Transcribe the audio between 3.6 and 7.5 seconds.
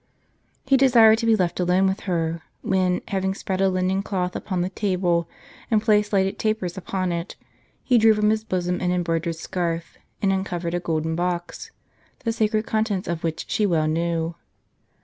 a linen cloth upon the table, and placed lighted tapers upon it,